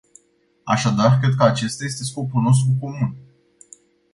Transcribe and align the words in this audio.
Așadar, 0.63 1.19
cred 1.19 1.33
că 1.35 1.43
acesta 1.43 1.83
este 1.83 2.03
scopul 2.03 2.41
nostru 2.41 2.69
comun. 2.79 3.15